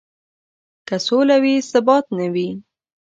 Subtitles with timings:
[0.87, 2.49] که سوله وي او ثبات نه وي.